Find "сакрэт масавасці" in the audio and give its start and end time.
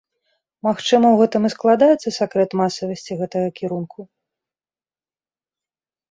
2.19-3.17